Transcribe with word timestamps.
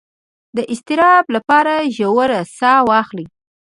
د 0.55 0.57
اضطراب 0.73 1.25
لپاره 1.35 1.73
ژوره 1.95 2.41
ساه 2.57 2.81
واخلئ 2.89 3.27